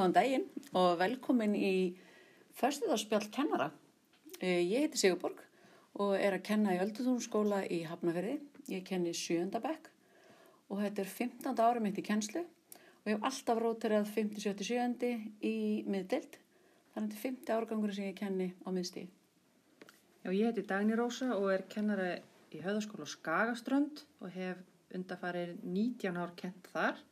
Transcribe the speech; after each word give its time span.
Góðan 0.00 0.14
daginn 0.16 0.44
og 0.80 0.94
velkomin 0.96 1.52
í 1.52 1.92
Föstuðarspjall 2.56 3.26
kennara. 3.34 3.66
Eh, 4.40 4.62
Ég 4.64 4.86
heiti 4.86 4.96
Sigurborg 4.96 5.42
og 6.00 6.14
er 6.16 6.38
að 6.38 6.46
kenna 6.46 6.72
í 6.72 6.78
Öldutúnskóla 6.80 7.58
í 7.68 7.82
Hafnafjörði. 7.84 8.38
Ég 8.72 8.86
kenni 8.88 9.12
sjöndabekk 9.12 9.90
og 10.70 10.80
þetta 10.80 11.04
er 11.04 11.10
15. 11.18 11.60
ári 11.60 11.82
mitt 11.84 12.00
í 12.00 12.06
kennslu 12.06 12.46
og 12.46 13.10
ég 13.10 13.18
hef 13.18 13.28
alltaf 13.28 13.60
róterað 13.60 14.08
50-77 14.14 15.12
í 15.44 15.84
miðdild. 15.84 16.40
Þannig 16.94 17.12
að 17.12 17.18
er 17.18 17.22
50 17.26 17.54
árgangur 17.58 17.92
sem 17.92 18.08
ég 18.08 18.16
kenni 18.22 18.48
á 18.64 18.68
miðstíð. 18.72 19.12
Já, 20.24 20.30
ég 20.32 20.48
heiti 20.48 20.64
Dagný 20.64 20.96
Rósa 20.96 21.34
og 21.36 21.52
er 21.52 21.68
kennara 21.68 22.08
í 22.48 22.64
höfðaskóla 22.64 23.04
á 23.04 23.12
Skagaströnd 23.18 24.06
og 24.24 24.32
hef 24.32 24.64
undarfarið 24.96 25.58
19 25.60 26.16
ár 26.16 26.32
kent 26.40 26.72
þar 26.72 27.04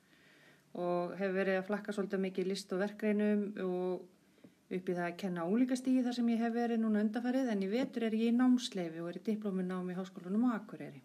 og 0.77 1.17
hef 1.19 1.35
verið 1.35 1.61
að 1.61 1.67
flakka 1.71 1.95
svolítið 1.95 2.25
mikið 2.27 2.49
list 2.51 2.73
og 2.75 2.83
verkreinum 2.83 3.45
og 3.65 4.07
upp 4.69 4.91
í 4.91 4.95
það 4.95 5.05
að 5.07 5.19
kenna 5.23 5.47
ólíkastígi 5.49 6.03
þar 6.05 6.17
sem 6.19 6.29
ég 6.29 6.43
hef 6.45 6.53
verið 6.53 6.83
núna 6.83 7.01
undarfarið 7.07 7.53
en 7.55 7.63
í 7.65 7.71
vetur 7.73 8.05
er 8.09 8.17
ég 8.19 8.33
í 8.33 8.37
námsleifi 8.37 9.01
og 9.01 9.09
er 9.11 9.21
í 9.21 9.25
diplóminnámi 9.31 9.95
í 9.95 9.97
háskólanum 9.97 10.51
Akureyri. 10.53 11.01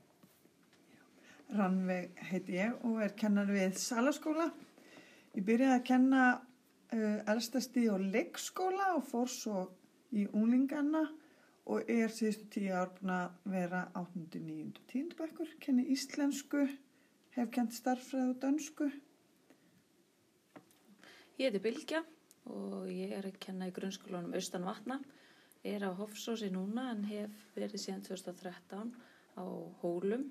Rannveig 1.54 2.20
heiti 2.32 2.58
ég 2.58 2.84
og 2.88 3.00
er 3.06 3.16
kennar 3.16 3.48
við 3.48 3.78
Salaskóla. 3.80 4.50
Ég 5.38 5.46
byrjaði 5.48 5.78
að 5.78 5.88
kenna 5.88 6.24
uh, 6.34 7.20
elstasti 7.32 7.86
og 7.94 8.04
leikskóla 8.04 8.94
og 8.98 9.08
fór 9.08 9.32
svo 9.32 9.68
í 10.12 10.28
unglinganna 10.28 11.06
og 11.64 11.88
er 11.88 12.12
síðustu 12.12 12.50
tíu 12.52 12.76
ár 12.76 12.92
búin 12.98 13.14
að 13.16 13.38
vera 13.54 13.86
8. 13.96 14.26
9. 14.36 14.74
og 14.76 14.84
10. 14.92 15.16
bekkur. 15.20 15.56
Kenni 15.64 15.88
íslensku, 15.96 16.68
hef 17.38 17.52
kent 17.56 17.76
starffræð 17.78 18.34
og 18.34 18.40
dönsku. 18.44 18.90
Ég 21.34 21.50
heiti 21.50 21.64
Bilgja 21.64 22.04
og 22.54 22.90
ég 22.94 23.10
er 23.18 23.26
að 23.26 23.40
kenna 23.42 23.66
í 23.66 23.72
grunnskólanum 23.74 24.36
Austan 24.38 24.68
Vatna. 24.68 25.00
Ég 25.66 25.80
er 25.80 25.86
á 25.90 25.98
Hofsósi 25.98 26.52
núna 26.54 26.92
en 26.92 27.00
hef 27.10 27.34
verið 27.56 27.82
síðan 27.82 28.04
2013 28.06 28.92
á 29.42 29.46
Hólum. 29.82 30.28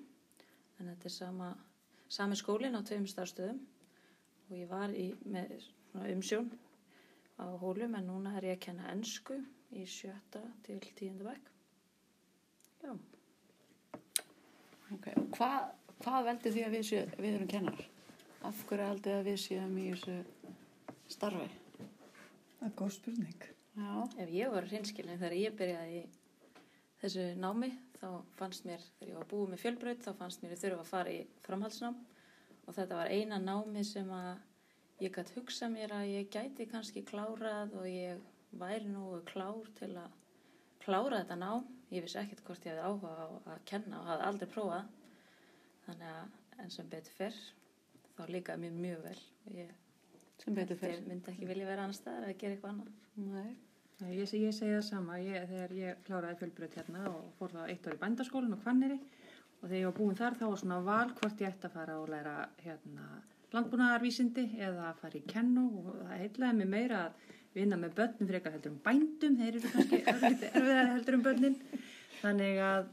En 0.78 0.91
þetta 0.92 1.08
er 1.08 1.14
sama, 1.14 1.48
sami 2.06 2.39
skólinn 2.39 2.78
á 2.78 2.86
tveim 2.86 3.08
starfstöðum 3.11 3.58
og 4.47 4.53
ég 4.55 4.70
var 4.70 4.95
í, 4.95 5.08
með 5.27 5.56
umsjón 6.12 6.53
á 7.42 7.50
Hólum 7.58 7.97
en 7.98 8.06
núna 8.06 8.36
er 8.39 8.47
ég 8.53 8.61
að 8.61 8.64
kenna 8.69 8.92
ennsku 8.92 9.41
í 9.75 9.83
sjötta 9.91 10.45
til 10.62 10.78
tíundu 10.86 11.27
bekk. 11.27 11.50
Já. 12.84 12.92
Okay. 15.00 15.19
Hvað, 15.34 15.67
hvað 16.05 16.30
veldur 16.30 16.55
því 16.55 16.64
að 16.69 16.78
við, 16.78 16.95
við 17.19 17.33
erum 17.33 17.50
kennar? 17.56 17.83
Af 18.47 18.62
hverju 18.70 18.89
haldið 18.92 19.19
að 19.19 19.28
við 19.33 19.42
séum 19.48 19.77
í 19.83 19.89
þessu 19.97 20.17
starfi? 21.15 21.49
Það 22.59 22.69
er 22.69 22.75
góð 22.79 22.93
spurning. 22.97 23.47
Já, 23.73 23.93
Ef 24.23 24.31
ég 24.33 24.53
var 24.53 24.69
hreinskilin 24.69 25.19
þegar 25.21 25.39
ég 25.39 25.57
byrjaði 25.59 26.01
í 26.03 26.05
þessu 27.03 27.27
námi 27.41 27.71
þá 27.99 28.09
fannst 28.39 28.67
mér, 28.69 28.83
þegar 28.99 29.13
ég 29.13 29.19
var 29.21 29.29
búið 29.31 29.53
með 29.53 29.63
fjölbraut 29.63 30.05
þá 30.05 30.11
fannst 30.19 30.43
mér 30.43 30.59
þurfa 30.61 30.85
að 30.85 30.91
fara 30.91 31.15
í 31.15 31.21
framhaldsnám 31.47 32.01
og 32.67 32.77
þetta 32.77 32.99
var 32.99 33.13
eina 33.15 33.39
námi 33.43 33.85
sem 33.87 34.11
að 34.15 35.03
ég 35.03 35.15
gætt 35.17 35.33
hugsa 35.37 35.69
mér 35.73 35.95
að 35.97 36.11
ég 36.13 36.31
gæti 36.31 36.69
kannski 36.71 37.03
klárað 37.09 37.75
og 37.81 37.89
ég 37.89 38.21
væri 38.61 38.91
nú 38.93 39.19
klár 39.33 39.71
til 39.79 39.91
að 39.97 40.19
klára 40.83 41.23
þetta 41.23 41.39
nám. 41.41 41.67
Ég 41.93 42.05
vissi 42.05 42.19
ekkert 42.21 42.45
hvort 42.47 42.67
ég 42.67 42.77
hefði 42.77 42.89
áhuga 42.89 43.13
á 43.13 43.27
að 43.55 43.65
kenna 43.69 44.01
og 44.01 44.09
hafði 44.11 44.29
aldrei 44.29 44.51
prófað. 44.53 44.93
Þannig 45.87 46.13
að 46.13 46.63
enn 46.63 46.75
sem 46.77 46.91
betur 46.93 47.19
fyrr 47.19 47.41
þá 48.17 48.23
líkaði 48.29 48.63
mér 48.65 48.79
mjög 48.85 49.07
vel 49.09 49.21
og 49.47 49.57
ég 49.57 49.73
sem 50.43 50.55
betur 50.57 50.77
myndi, 50.77 50.81
fyrir. 50.87 51.05
myndi 51.09 51.33
ekki 51.33 51.51
vilja 51.51 51.69
vera 51.69 51.87
annar 51.87 51.98
staðar 51.98 52.29
eða 52.29 52.39
gera 52.42 52.57
eitthvað 52.57 52.73
annað. 52.75 52.95
Nei. 53.33 53.53
Ég, 54.03 54.17
ég 54.19 54.55
segi 54.57 54.73
það 54.75 54.86
sama, 54.86 55.19
ég, 55.23 55.45
þegar 55.51 55.75
ég 55.79 56.01
kláraði 56.07 56.39
fjölbröð 56.41 56.79
hérna 56.80 57.05
og 57.13 57.29
fór 57.39 57.53
þá 57.55 57.61
eitt 57.69 57.85
ár 57.86 57.95
í 57.95 58.01
bændaskólan 58.01 58.57
og 58.57 58.64
hvanniri 58.64 58.97
og 58.98 59.69
þegar 59.69 59.79
ég 59.79 59.86
var 59.86 59.98
búin 59.98 60.19
þar 60.19 60.39
þá 60.41 60.47
var 60.48 60.63
svona 60.63 60.80
val 60.89 61.13
hvort 61.20 61.45
ég 61.45 61.53
ætti 61.53 61.69
að 61.69 61.77
fara 61.77 61.98
og 62.01 62.11
læra 62.11 62.35
hérna 62.64 63.07
landbúnaðarvísindi 63.53 64.47
eða 64.58 64.89
að 64.89 64.98
fara 65.03 65.20
í 65.20 65.23
kennu 65.29 65.64
og 65.83 65.92
það 66.01 66.20
heitlaði 66.23 66.59
mig 66.59 66.70
meira 66.73 67.05
að 67.07 67.30
vinna 67.53 67.79
með 67.79 67.97
börnum 67.98 68.29
fyrir 68.29 68.39
eitthvað 68.39 68.57
heldur 68.57 68.73
um 68.73 68.83
bændum, 68.86 69.39
þeir 69.39 69.51
eru 69.51 69.73
kannski 69.74 70.03
örlítið 70.13 70.59
erfiðar 70.59 70.92
heldur 70.95 71.19
um 71.19 71.24
börnin. 71.27 71.57
Þannig 72.23 72.61
að 72.64 72.86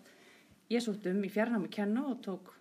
ég 0.74 0.84
sótt 0.84 1.08
um 1.10 1.22
í 1.24 1.31
fjarnámi 1.31 1.72
kennu 1.74 2.06
og 2.12 2.24
tók, 2.26 2.52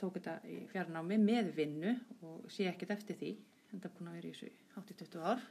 tók 0.00 0.16
þetta 0.16 0.38
í 0.48 0.62
fjarnámi 0.72 1.18
með 1.20 1.52
vinnu 1.58 1.94
og 2.24 2.46
sé 2.52 2.70
ekkert 2.70 2.96
eftir 2.96 3.20
því. 3.20 3.34
Þetta 3.72 3.88
er 3.88 3.92
búin 3.96 4.08
að 4.10 4.16
vera 4.18 4.28
í 4.28 4.32
þessu 4.36 4.48
80-20 4.76 5.22
ár. 5.32 5.44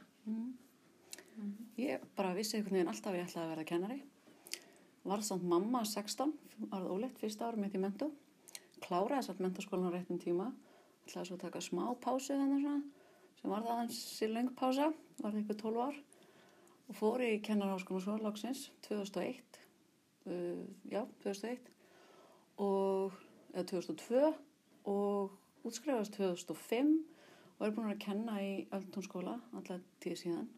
Ég 1.80 2.02
bara 2.14 2.34
vissi 2.36 2.56
einhvern 2.56 2.78
veginn 2.78 2.90
alltaf 2.92 3.10
að 3.10 3.18
ég 3.18 3.26
ætlaði 3.26 3.44
að 3.44 3.52
verða 3.52 3.64
kennari. 3.70 3.96
Var 5.10 5.24
samt 5.26 5.46
mamma 5.50 5.80
16, 5.88 6.34
varð 6.70 6.92
óleitt 6.94 7.18
fyrsta 7.18 7.48
árum 7.48 7.64
mitt 7.64 7.74
í 7.74 7.80
mentu. 7.82 8.12
Kláraði 8.84 9.26
samt 9.26 9.42
mentaskólan 9.42 9.90
á 9.90 9.94
réttum 9.96 10.20
tíma. 10.22 10.52
ætlaði 11.08 11.32
svo 11.32 11.38
að 11.40 11.44
taka 11.48 11.64
smá 11.66 11.82
pásu 11.98 12.36
þannig 12.38 12.62
svona, 12.62 12.82
sem 13.40 13.50
var 13.50 13.66
það 13.66 13.80
hans 13.80 14.00
í 14.22 14.28
löng 14.30 14.52
pása, 14.54 14.92
var 15.18 15.32
það 15.32 15.40
ykkur 15.42 15.60
12 15.64 15.82
ár. 15.82 16.00
Og 16.86 16.98
fór 16.98 17.24
í 17.26 17.32
kennarháskólan 17.42 18.04
svo 18.06 18.18
lagsins 18.22 18.68
2001, 18.86 19.58
uh, 20.30 20.62
já, 20.92 21.02
2001, 21.24 21.72
og, 22.62 23.18
eða 23.50 23.66
2002 23.72 24.30
og 24.92 25.66
útskrifast 25.66 26.14
2005 26.20 27.00
og 27.62 27.68
er 27.68 27.74
búin 27.76 27.92
að 27.92 28.02
kenna 28.02 28.40
í 28.42 28.52
Öldunskóla 28.74 29.36
allar 29.54 29.84
tíð 30.02 30.16
síðan 30.24 30.48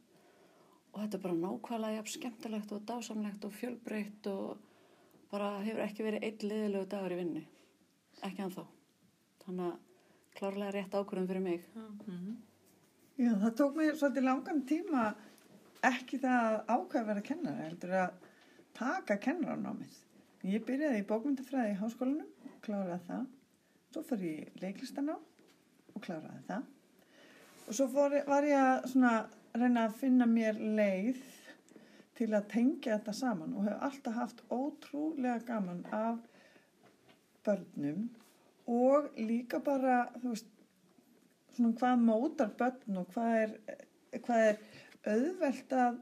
og 0.94 1.02
þetta 1.02 1.18
er 1.18 1.24
bara 1.26 1.40
nákvæmlega 1.42 1.98
jafn 1.98 2.14
skemmtilegt 2.14 2.72
og 2.72 2.86
dásamlegt 2.88 3.44
og 3.44 3.52
fjölbreytt 3.58 4.30
og 4.32 4.56
bara 5.34 5.58
hefur 5.66 5.84
ekki 5.84 6.06
verið 6.06 6.24
einn 6.30 6.48
liðilegu 6.48 6.88
dagur 6.94 7.14
í 7.14 7.20
vinnu 7.20 7.44
ekki 8.24 8.46
anþá 8.46 8.64
þannig 9.44 9.68
að 9.68 9.78
klárlega 10.38 10.74
rétt 10.78 10.98
ákvörðum 10.98 11.30
fyrir 11.30 11.44
mig 11.44 11.70
Já, 13.14 13.30
það 13.38 13.52
tók 13.60 13.76
mig 13.78 13.92
svolítið 13.94 14.24
langan 14.26 14.64
tíma 14.66 15.02
ekki 15.86 16.18
það 16.22 16.46
að 16.48 16.56
ákveða 16.72 17.02
að 17.02 17.10
vera 17.10 17.24
kennara, 17.28 17.66
heldur 17.68 17.92
að 18.00 18.30
taka 18.74 19.16
kennaranámið. 19.22 19.98
Ég 20.50 20.64
byrjaði 20.66 21.02
í 21.02 21.06
bókmyndafræði 21.08 21.74
í 21.74 21.78
háskólanum 21.78 22.56
kláraði 22.64 22.98
það. 23.06 23.28
Svo 23.92 24.02
fór 24.08 24.24
ég 24.26 24.40
í 24.40 24.62
leiklistaná 24.64 25.14
og 25.14 26.02
kláraði 26.02 26.42
það. 26.48 26.66
Og 27.64 27.76
svo 27.76 27.88
fór, 27.88 28.18
var 28.28 28.44
ég 28.48 28.60
að 28.60 28.90
svona, 28.92 29.14
reyna 29.56 29.86
að 29.88 29.96
finna 30.02 30.26
mér 30.28 30.58
leið 30.60 31.22
til 32.18 32.30
að 32.34 32.48
tengja 32.52 32.98
þetta 32.98 33.14
saman 33.16 33.54
og 33.58 33.68
hef 33.68 33.86
alltaf 33.88 34.18
haft 34.18 34.42
ótrúlega 34.52 35.40
gaman 35.48 35.82
af 35.94 36.18
börnum 37.44 38.08
og 38.70 39.10
líka 39.18 39.60
bara, 39.64 40.04
þú 40.20 40.32
veist, 40.32 40.50
svona 41.56 41.74
hvað 41.80 42.04
mótar 42.04 42.54
börn 42.58 43.00
og 43.02 43.10
hvað 43.14 43.36
er, 43.42 43.52
hvað 44.24 44.46
er 44.48 44.62
auðvelt 45.14 45.74
að 45.78 45.98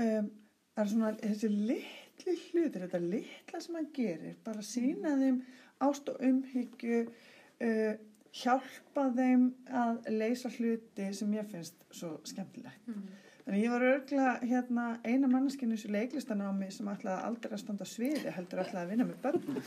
um, 0.00 0.30
það 0.74 0.84
er 0.84 0.90
svona 0.92 1.12
þessi 1.20 1.50
litli 1.52 2.36
hlutir, 2.48 2.86
þetta 2.86 3.02
litla 3.02 3.60
sem 3.62 3.78
hann 3.78 3.92
gerir, 3.94 4.38
bara 4.46 4.64
sína 4.64 5.14
þeim 5.20 5.42
ást 5.84 6.08
og 6.10 6.22
umhyggju, 6.24 7.04
uh, 7.04 7.94
hjálpa 8.34 9.08
þeim 9.14 9.50
að 9.70 10.08
leysa 10.14 10.50
hluti 10.56 11.10
sem 11.14 11.36
ég 11.36 11.46
finnst 11.50 11.86
svo 11.94 12.16
skemmtilegt. 12.26 12.90
Þannig 13.44 13.60
ég 13.60 13.72
var 13.74 13.82
örgla 13.84 14.28
hérna, 14.40 14.84
eina 15.04 15.28
manneskinu 15.28 15.76
þessu 15.76 15.90
leiklistanámi 15.92 16.70
sem 16.72 16.86
ætlaði 16.88 17.26
aldrei 17.28 17.52
að 17.52 17.60
standa 17.60 17.84
á 17.84 17.88
sviði 17.90 18.32
heldur 18.32 18.62
ætlaði 18.62 18.86
að 18.86 18.92
vinna 18.94 19.06
með 19.10 19.18
börnum. 19.26 19.58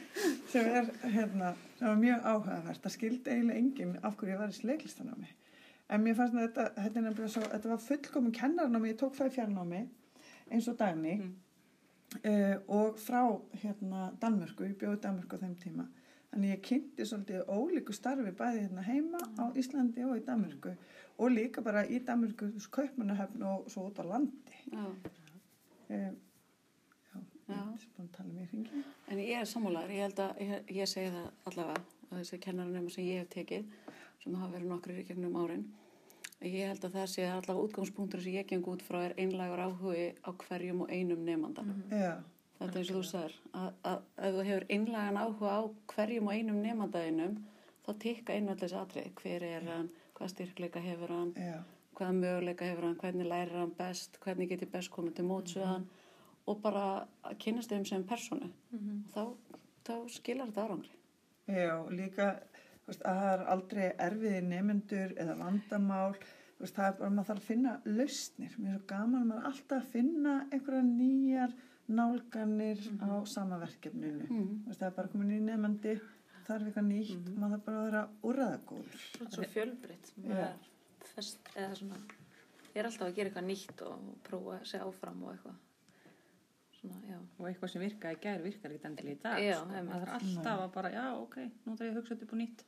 Sem 0.52 0.68
er 0.70 0.92
hérna, 1.02 1.48
sem 1.80 1.88
var 1.88 1.96
mjög 1.98 2.28
áhugavert. 2.30 2.82
Það 2.84 2.94
skildi 2.94 3.32
eiginlega 3.32 3.58
enginn 3.58 3.96
af 4.06 4.14
hverju 4.20 4.36
ég 4.36 4.38
var 4.38 4.52
í 4.52 4.54
þessu 4.54 4.68
leiklistanámi. 4.70 5.32
En 5.90 6.04
mér 6.04 6.14
fannst 6.20 6.36
að 6.38 6.44
þetta, 6.44 6.68
þetta, 6.78 7.02
er 7.10 7.32
svo, 7.34 7.42
þetta 7.56 7.72
var 7.72 7.82
fullkomum 7.88 8.36
kennarnámi. 8.38 8.92
Ég 8.92 9.00
tók 9.02 9.18
það 9.18 9.32
í 9.32 9.34
fjarnámi 9.34 9.82
eins 10.54 10.70
og 10.70 10.78
Dagni 10.78 11.16
uh, 11.24 12.56
og 12.78 13.02
frá 13.02 13.20
hérna 13.64 14.06
Danmörku, 14.22 14.68
ég 14.70 14.78
bjóði 14.78 15.02
Danmörku 15.02 15.40
á 15.40 15.42
þeim 15.42 15.58
tíma 15.58 15.88
Þannig 16.34 16.50
ég 16.50 16.62
kynnti 16.66 17.04
svolítið 17.06 17.50
ólíku 17.54 17.94
starfi 17.94 18.32
bæði 18.34 18.64
hérna 18.64 18.82
heima 18.82 19.20
á 19.38 19.44
Íslandi 19.54 20.02
og 20.02 20.16
í 20.18 20.22
Danmörku 20.26 20.72
og 21.22 21.30
líka 21.30 21.62
bara 21.62 21.84
í 21.86 22.00
Danmörku 22.02 22.48
kaupmannahöfn 22.74 23.44
og 23.46 23.68
svo 23.70 23.84
út 23.86 24.00
á 24.02 24.04
landi. 24.08 24.56
Já. 24.72 24.82
Um, 24.82 26.16
já, 27.14 27.20
Já. 27.46 27.54
ég 27.54 27.84
er 27.86 27.86
búin 27.94 28.08
að 28.08 28.10
tala 28.16 28.32
mér 28.32 28.50
hringi. 28.50 28.82
En 29.06 29.22
ég 29.22 29.38
er 29.38 29.46
sammálar, 29.46 29.94
ég 29.94 30.08
held 30.08 30.24
að 30.26 30.42
ég, 30.42 30.74
ég 30.80 30.90
segi 30.90 31.14
það 31.14 31.30
allavega 31.52 31.86
að 32.10 32.18
þessi 32.18 32.42
kennaranema 32.48 32.90
sem 32.90 33.06
ég 33.06 33.22
hef 33.22 33.30
tekið 33.36 33.72
sem 34.24 34.34
hafa 34.40 34.52
verið 34.56 34.74
nokkur 34.74 34.98
í 34.98 35.06
gegnum 35.06 35.38
árin 35.38 35.64
ég 36.42 36.68
held 36.68 36.84
að 36.84 36.96
það 36.98 37.10
sé 37.12 37.24
allavega 37.28 37.64
útgangspunktur 37.68 38.22
sem 38.24 38.34
ég 38.36 38.48
geng 38.50 38.66
út 38.68 38.82
frá 38.84 39.00
er 39.04 39.14
einlagur 39.20 39.62
áhugi 39.68 40.08
á 40.26 40.30
hverjum 40.34 40.82
og 40.84 40.90
einum 40.90 41.22
nefnda. 41.24 41.64
Já, 41.94 42.16
Þetta 42.58 42.80
eins 42.80 42.90
og 42.92 42.96
þú 42.96 43.04
sagðir, 43.08 43.36
að, 43.58 43.70
að 43.90 44.02
ef 44.26 44.34
þú 44.36 44.44
hefur 44.48 44.66
einlagan 44.76 45.20
áhuga 45.20 45.54
á 45.58 45.62
hverjum 45.92 46.28
og 46.30 46.38
einum 46.38 46.60
nefndaðinum, 46.62 47.34
þá 47.84 47.90
tikka 48.04 48.36
inn 48.38 48.48
allir 48.48 48.62
þessi 48.62 48.78
atrið. 48.80 49.08
Hver 49.20 49.46
er 49.48 49.66
hann, 49.68 49.90
hvað 50.14 50.32
styrkleika 50.32 50.82
hefur 50.84 51.12
hann, 51.12 51.32
já, 51.34 51.58
hvaða 51.98 52.16
möguleika 52.20 52.70
hefur 52.70 52.88
hann, 52.88 52.96
hvernig 53.02 53.28
lærir 53.30 53.58
hann 53.58 53.74
best, 53.78 54.18
hvernig 54.22 54.50
get 54.52 54.64
ég 54.64 54.72
best 54.72 54.92
komið 54.94 55.18
til 55.18 55.26
móts 55.28 55.58
við 55.58 55.66
hann? 55.68 55.88
Og 56.44 56.60
bara 56.60 56.84
að 57.24 57.38
kynast 57.40 57.72
þeim 57.72 57.84
sem 57.88 58.06
personu. 58.06 58.50
Þá, 59.14 59.22
þá 59.86 59.94
skilar 60.12 60.50
þetta 60.50 60.66
árangri. 60.68 60.96
Já, 61.48 61.76
líka 61.92 62.30
að 62.88 62.98
það 63.00 63.28
er 63.32 63.44
aldrei 63.54 63.84
erfiði 64.06 64.40
nefnendur 64.44 65.14
eða 65.20 65.36
vandamál. 65.40 66.16
Veist, 66.60 66.76
það 66.76 66.86
er 66.86 66.98
bara 66.98 67.14
maður 67.14 67.30
þarf 67.30 67.42
að 67.42 67.48
finna 67.48 67.72
lausnir. 67.84 68.58
Mér 68.60 68.74
er 68.74 68.78
svo 68.78 68.88
gaman 68.92 69.22
að 69.22 69.30
maður 69.30 69.48
alltaf 69.50 69.78
að 69.80 69.88
finna 69.94 70.34
einhverja 70.50 70.84
nýjar 70.90 71.56
nálganir 71.88 72.80
á 73.04 73.08
sama 73.28 73.58
verkefninu 73.60 74.24
Mm. 74.30 74.64
Veist, 74.66 74.80
það 74.80 74.86
er 74.88 74.94
bara 74.96 75.08
komin 75.12 75.30
í 75.36 75.40
nefnendi 75.44 75.94
þarf 76.46 76.66
eitthvað 76.68 76.86
nýtt, 76.88 77.28
maður 77.36 77.54
þarf 77.54 77.64
bara 77.64 77.78
að 77.80 77.84
vera 77.88 78.02
úrraðagóður 78.30 78.98
Svo, 79.16 79.26
svo 79.30 79.48
fjölbreytt. 79.54 80.10
Já. 80.16 80.34
Maður 80.34 81.12
fest, 81.14 81.38
eða 81.56 81.76
svona, 81.78 82.00
ég 82.74 82.80
er 82.82 82.88
alltaf 82.88 83.08
að 83.08 83.14
gera 83.16 83.30
eitthvað 83.30 83.48
nýtt 83.50 83.82
og 83.88 84.10
prófa 84.28 84.58
að 84.58 84.66
segja 84.72 84.84
áfram 84.88 85.22
og 85.24 85.32
eitthvað. 85.34 85.56
Svona, 86.80 87.18
og 87.38 87.46
eitthvað 87.48 87.70
sem 87.72 87.84
virkaði 87.84 88.16
í 88.18 88.22
gær 88.26 88.42
virkar 88.44 88.74
ekki 88.76 88.88
endilega 88.90 89.14
í 89.16 89.20
dag 89.22 89.38
Já, 89.40 89.56
sko. 89.60 89.68
það 89.72 90.02
er 90.02 90.14
alltaf 90.18 90.60
að 90.66 90.72
bara, 90.74 90.90
já, 90.92 91.04
ok, 91.20 91.36
nú 91.64 91.76
þarf 91.76 91.86
ég 91.88 91.92
að 91.94 92.00
hugsa 92.00 92.14
þetta 92.14 92.24
upp 92.28 92.34
á 92.36 92.38
nýtt 92.42 92.64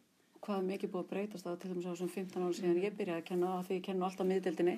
Hvað 0.46 0.58
er 0.60 0.66
mikið 0.68 0.90
búið 0.92 1.02
að 1.04 1.10
breytast 1.10 1.46
á 1.48 1.50
til 1.58 1.70
dæmis 1.72 1.86
á 1.88 1.92
þessum 1.96 2.10
15 2.12 2.42
ára 2.44 2.54
síðan 2.54 2.80
ég 2.84 2.96
byrjaði 2.96 3.20
að 3.22 3.24
kenna 3.26 3.46
að 3.56 3.64
því 3.66 3.76
ég 3.78 3.84
kennu 3.86 4.04
alltaf 4.06 4.26
miðdeldinni. 4.28 4.74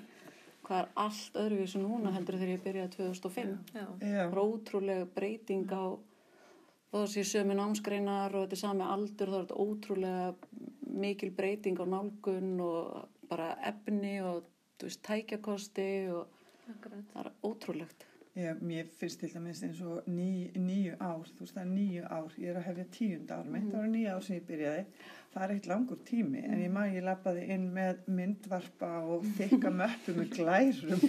Hvað 0.68 0.82
er 0.82 0.88
allt 1.00 1.38
öðruvísu 1.40 1.80
núna 1.80 2.10
heldur 2.12 2.36
þegar 2.36 2.50
ég 2.52 2.62
byrjaði 2.66 2.90
2005. 2.98 3.52
Já. 3.72 3.80
Já, 3.80 3.86
Það 4.02 4.32
er 4.36 4.40
ótrúlega 4.42 5.06
breyting 5.14 5.70
á 5.72 5.84
þó 6.88 6.98
að 7.02 7.06
sé 7.14 7.24
sömu 7.28 7.56
námsgreinar 7.56 8.34
og 8.36 8.44
þetta 8.46 8.56
er 8.58 8.62
sami 8.62 8.84
aldur 8.84 9.32
þá 9.32 9.38
er 9.38 9.46
þetta 9.46 9.62
ótrúlega 9.64 10.34
mikil 10.98 11.30
breyting 11.36 11.80
á 11.80 11.86
nálgun 11.88 12.52
og 12.64 13.08
bara 13.28 13.50
efni 13.68 14.14
og 14.24 14.44
þú 14.78 14.88
veist, 14.88 15.02
tækjakosti 15.08 15.88
og 16.12 16.26
Akkurat. 16.68 17.04
það 17.14 17.24
er 17.24 17.32
ótrúlegt. 17.48 18.06
Já, 18.38 18.52
mér 18.62 18.86
finnst 18.94 19.18
til 19.18 19.32
dæmis 19.32 19.64
eins 19.66 19.80
og 19.82 20.04
ný, 20.06 20.52
nýju 20.54 20.94
ár, 21.02 21.24
þú 21.26 21.42
veist 21.42 21.56
það 21.56 21.62
er 21.64 21.70
nýju 21.72 22.02
ár, 22.06 22.34
ég 22.38 22.52
er 22.52 22.58
að 22.60 22.66
hefja 22.68 22.84
tíund 22.94 23.32
ár 23.34 23.48
mitt, 23.50 23.64
það 23.72 23.80
var 23.80 23.88
nýju 23.94 24.12
ár 24.12 24.22
sem 24.22 24.36
ég 24.36 24.44
byrjaði, 24.46 24.84
það 25.32 25.44
er 25.46 25.54
eitt 25.54 25.66
langur 25.72 25.98
tími, 26.06 26.42
en 26.46 26.62
ég 26.62 26.70
maður 26.76 26.94
ég 26.94 27.06
lappaði 27.08 27.42
inn 27.56 27.64
með 27.74 28.04
myndvarpa 28.20 28.92
og 29.10 29.26
þykka 29.40 29.74
möppu 29.80 30.14
með 30.20 30.30
glærum. 30.36 31.02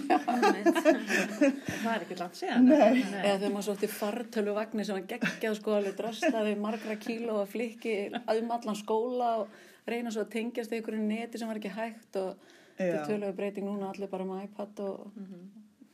það 1.84 1.88
er 1.94 2.08
ekki 2.08 2.18
langt 2.18 2.40
síðan 2.40 2.66
Nei. 2.66 2.82
Eða? 3.04 3.22
Þegar 3.22 3.54
maður 3.54 3.68
sótti 3.68 3.92
fartölu 3.94 4.58
vagnir 4.58 4.90
sem 4.90 4.98
var 4.98 5.08
geggjað 5.14 5.58
sko 5.60 5.78
alveg 5.78 5.98
drastaði 6.02 6.58
margra 6.66 6.98
kíló 7.06 7.40
og 7.44 7.50
flikki 7.54 7.96
um 8.10 8.54
allan 8.58 8.82
skóla 8.82 9.32
og 9.44 9.54
reyna 9.86 10.10
svo 10.10 10.26
að 10.26 10.34
tengjast 10.34 10.74
í 10.74 10.80
einhverju 10.80 11.06
neti 11.06 11.38
sem 11.38 11.50
var 11.50 11.62
ekki 11.62 11.76
hægt 11.78 12.18
og 12.18 12.34
þetta 12.74 12.94
Já. 12.98 13.06
tölulega 13.06 13.38
breyting 13.38 13.70
núna 13.70 13.94
allir 13.94 14.10
bara 14.10 14.26
með 14.26 14.48
iPad 14.48 14.88
og 14.90 15.10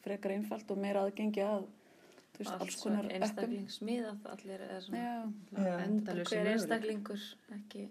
frekar 0.07 0.35
einfalt 0.37 0.71
og 0.75 0.79
meira 0.83 1.03
aðgengi 1.07 1.43
að 1.45 1.67
þú 2.37 2.43
veist, 2.43 2.57
alls 2.61 2.81
konar 2.83 3.07
einstaklingsmiðað, 3.17 4.19
allir 4.33 4.65
er 4.67 4.91
endalösi 5.87 6.37
hver 6.37 6.51
einstaklingur, 6.55 7.23
ekki 7.61 7.87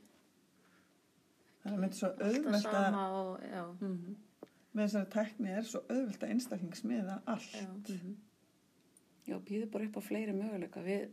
Það 1.66 1.80
myndi 1.82 1.98
svo 1.98 2.10
auðvelt 2.22 2.68
að, 2.70 2.96
Mhm. 3.82 4.16
með 4.76 4.84
þessari 4.84 5.10
tækni 5.16 5.50
er 5.58 5.64
svo 5.66 5.80
auðvelt 5.90 6.20
að 6.24 6.30
einstaklingsmiða 6.36 7.16
allt. 7.26 7.56
já, 7.56 7.98
já, 9.28 9.40
býður 9.40 9.72
bara 9.72 9.86
upp 9.86 9.98
á 9.98 10.02
fleiri 10.06 10.34
möguleika. 10.36 10.84
Við 10.86 11.08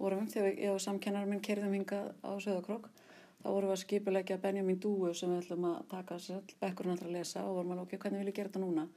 vorum 0.00 0.18
um 0.24 0.26
þegar 0.26 0.58
ég 0.58 0.72
og 0.74 0.80
samkennar 0.80 1.26
minn 1.28 1.40
kerðum 1.40 1.76
hingað 1.76 2.12
á 2.24 2.30
Söðakrók 2.42 2.88
þá 3.42 3.46
vorum 3.46 3.68
við 3.70 3.76
að 3.76 3.84
skipulegja 3.84 4.40
Benjamin 4.42 4.80
Dúu 4.80 5.14
sem 5.14 5.30
við 5.30 5.44
ætlum 5.44 5.64
að 5.70 5.86
taka 5.88 6.14
sér 6.18 6.42
bekkurinn 6.60 6.96
allra 6.96 7.06
að 7.06 7.12
lesa 7.12 7.44
og 7.44 7.54
vorum 7.56 7.70
alveg 7.76 7.82
ok, 7.86 7.98
hvernig 8.02 8.18
vil 8.24 8.32
ég 8.32 8.34
gera 8.34 8.48
þetta 8.48 8.64
núna 8.66 8.88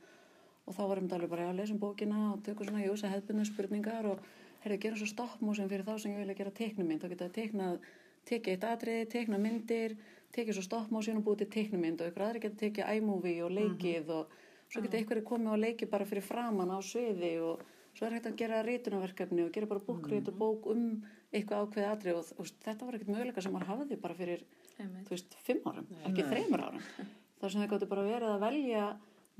og 0.65 0.73
þá 0.73 0.81
varum 0.89 1.07
við 1.07 1.15
alveg 1.17 1.31
bara 1.31 1.49
að 1.49 1.59
lesa 1.59 1.75
um 1.75 1.81
bókina 1.81 2.21
og 2.31 2.41
tökum 2.45 2.67
svona 2.67 2.85
júsa 2.85 3.11
hefðbundin 3.11 3.49
spurningar 3.49 4.09
og 4.09 4.23
herrið 4.63 4.81
gera 4.85 4.99
svo 4.99 5.09
stoppmúsin 5.09 5.69
fyrir 5.69 5.85
þá 5.85 5.99
sem 6.01 6.15
ég 6.15 6.23
vilja 6.23 6.37
gera 6.39 6.55
teiknumind 6.59 7.03
þá 7.03 7.11
geta 7.13 7.29
teiknað, 7.37 7.77
tekið 8.25 8.55
eitt 8.55 8.65
atriði, 8.71 9.05
teiknað 9.13 9.43
myndir 9.45 9.97
tekið 10.35 10.57
svo 10.57 10.65
stoppmúsin 10.65 11.21
og 11.21 11.27
búið 11.27 11.43
til 11.43 11.51
teiknumind 11.59 12.01
og 12.01 12.09
ykkur 12.09 12.25
aðri 12.25 12.43
geta 12.47 12.61
tekið 12.63 12.97
iMovie 12.97 13.43
og 13.45 13.53
leikið 13.53 14.11
og 14.15 14.35
svo 14.73 14.81
geta 14.83 14.99
ykkur 15.03 15.21
komið 15.27 15.53
og 15.53 15.61
leikið 15.61 15.91
bara 15.93 16.09
fyrir 16.09 16.25
framann 16.25 16.73
á 16.73 16.79
sviði 16.83 17.35
og 17.45 17.61
svo 17.95 18.07
er 18.07 18.17
hægt 18.17 18.29
að 18.31 18.39
gera 18.41 18.63
rítunarverkefni 18.65 19.45
og 19.45 19.53
gera 19.55 19.69
bara 19.69 19.83
búkrít 19.85 20.31
og 20.31 20.39
bók 20.39 20.65
um 20.73 20.87
eitthvað 21.31 21.67
ákveðið 21.67 21.91
atrið 21.91 22.19
og, 22.19 22.31
og 22.41 22.49
þetta 22.65 22.87
var 22.87 22.97
ekkert 22.97 23.13
möguleika 23.13 23.43
sem 23.43 23.53
maður 23.55 23.71
hafði 23.71 23.99
bara 24.01 24.17
fyrir 24.17 24.43
þú 24.75 25.13
veist, 25.13 25.37
fimm 25.45 25.69
árum, 25.69 25.87
ekki 26.09 26.25
þreymur 26.27 26.63
árum. 26.65 26.83
Þar 27.39 27.53
sem 27.53 27.61
þau 27.61 27.69
gáttu 27.71 27.89
bara 27.91 28.07
verið 28.07 28.33
að 28.33 28.43
velja 28.43 28.85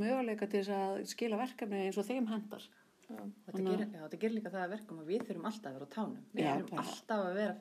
möguleika 0.01 0.49
til 0.49 0.63
þess 0.63 0.73
að 0.75 1.05
skila 1.11 1.39
verkefni 1.39 1.85
eins 1.85 2.01
og 2.01 2.07
þeim 2.09 2.27
hendar 2.31 2.65
Já. 3.05 3.21
Og 3.21 3.31
Þetta 3.45 3.61
gerir, 3.61 3.85
já, 3.85 4.01
þetta 4.01 4.17
gerir 4.21 4.33
líka 4.33 4.49
það 4.49 4.63
að 4.65 4.71
verkum 4.75 5.01
að 5.01 5.09
við 5.11 5.25
þurfum 5.27 5.43
alltaf 5.45 5.67
að 5.69 5.75
vera 5.75 5.85
á 5.85 5.93
tánum. 5.95 6.21
Við 6.33 6.45
Já, 6.45 6.53
þurfum 6.55 6.71
bara. 6.71 6.85
alltaf 6.85 7.25
að 7.25 7.35
vera, 7.37 7.55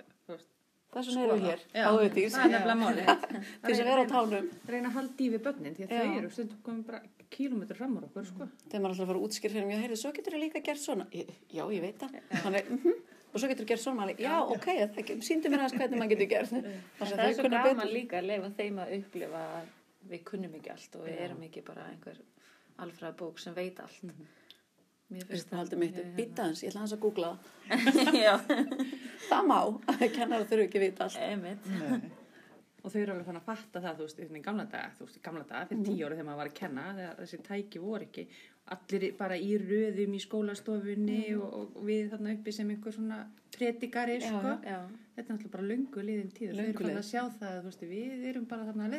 við 0.95 1.45
hér 1.45 1.65
Já, 1.75 1.85
á 1.85 1.91
auðvitís 1.91 2.35
það 2.35 2.45
er 2.45 2.53
nefnilega 2.55 2.79
málið. 2.81 3.09
til 3.65 3.69
þess 3.69 3.83
að 3.83 3.91
vera 3.91 4.05
á 4.05 4.13
tánum 4.15 4.49
Reyna 4.71 4.89
að 4.89 4.97
halda 4.97 5.25
í 5.25 5.29
við 5.35 5.43
börnin, 5.45 5.75
því 5.77 5.85
að 5.85 5.93
Já. 5.93 5.99
þau 6.01 6.19
eru 6.21 6.31
stundum 6.37 6.61
komið 6.69 6.85
bara 6.89 7.01
kílómetri 7.35 7.79
fram 7.81 7.97
úr 7.99 8.07
okkur, 8.09 8.29
sko. 8.31 8.49
þegar 8.71 8.85
maður 8.85 8.95
alltaf 8.95 9.05
að 9.05 9.11
fara 9.11 9.21
að 9.21 9.27
útskýra 9.29 9.57
fyrir 9.57 9.69
mig, 9.69 9.83
heyrðu, 9.83 9.99
svo 10.01 10.13
getur 10.15 10.37
þú 10.37 10.43
líka 10.45 10.63
gert 10.65 10.83
svona 10.85 11.09
já, 11.11 11.65
ég 11.75 11.83
veit 11.83 11.99
það 11.99 12.17
Þannig, 12.45 12.71
mm 12.79 13.03
og 13.35 13.43
svo 13.43 13.49
getur 13.51 13.65
þú 13.65 13.71
gert 13.73 13.83
svona 13.83 14.05
já, 14.15 14.35
ok, 14.47 14.69
síndu 15.27 15.51
mér 15.51 15.65
aðeins 15.65 15.75
hvernig 15.81 15.99
maður 15.99 16.13
getur 16.13 16.29
gert 16.31 16.53
það 16.55 17.09
er 17.09 17.19
þau 17.19 17.33
svo 17.41 17.49
gaman 17.51 17.91
líka 17.91 18.21
að 18.21 18.29
leifa 18.31 18.51
þeim 18.61 18.77
að 18.79 18.93
upplifa 19.01 19.41
að 19.59 19.73
við 20.11 20.25
kunnum 20.31 20.57
ekki 20.59 20.73
allt 20.75 20.97
og 20.99 21.07
við 21.09 21.21
erum 21.27 21.45
ekki 21.47 21.63
bara 21.67 21.87
einhver 21.91 22.19
alfræða 22.85 23.15
bók 23.19 23.39
sem 23.43 23.55
veit 23.57 23.79
allt. 23.83 24.03
Mér 25.13 25.27
finnst 25.29 25.53
mitt, 25.53 25.95
mjög, 25.95 26.11
býta 26.17 26.49
hans, 26.49 26.63
ég 26.65 26.73
ætla 26.73 26.83
hans 26.83 26.95
að 26.97 27.03
googla. 27.05 27.31
Já, 28.25 28.35
það 29.31 29.49
má, 29.51 29.59
kennar 30.17 30.47
þurfu 30.49 30.67
ekki 30.67 30.83
vita 30.83 31.09
allt. 31.09 32.07
Og 32.85 32.93
þau 32.93 32.99
eru 33.01 33.15
alveg 33.15 33.29
fann 33.29 33.39
að 33.41 33.47
fatta 33.47 33.81
það, 33.81 34.01
þú 34.01 34.07
veist, 34.09 34.19
í 34.25 34.41
gamla 34.45 34.65
daga, 34.69 34.91
þú 34.97 35.07
veist, 35.07 35.17
í 35.17 35.23
gamla 35.25 35.45
daga, 35.49 35.69
fyrir 35.71 35.87
tíu 35.87 36.05
ára 36.05 36.19
þegar 36.19 36.27
maður 36.29 36.41
var 36.43 36.51
að 36.51 36.59
kenna, 36.59 36.83
þegar 36.99 37.21
þessi 37.21 37.39
tæki 37.47 37.81
voru 37.81 38.09
ekki, 38.09 38.25
allir 38.75 39.07
bara 39.17 39.39
í 39.41 39.55
röðum 39.61 40.17
í 40.19 40.21
skólastofunni 40.25 41.23
og, 41.39 41.55
og 41.63 41.79
við 41.89 42.11
þarna 42.13 42.35
uppi 42.37 42.53
sem 42.53 42.75
einhver 42.75 42.97
svona 42.97 43.23
predikari, 43.59 44.19
Já, 44.21 44.29
sko. 44.31 44.55
Já, 44.65 44.79
Þetta 45.15 45.25
er 45.25 45.37
náttúrulega 45.37 45.55
bara 45.55 45.69
löngu 45.71 46.03
liðin 46.03 46.33
tíð 46.35 46.55
þau 46.55 46.65
eru 46.65 46.75
fann 46.81 46.99
að 46.99 47.07
sjá 47.07 47.21
það, 47.39 47.55
þú 47.61 47.69
veist, 47.69 47.85
við 47.91 48.25
erum 48.33 48.47
bara 48.51 48.67
þarna 48.69 48.89
að 48.89 48.95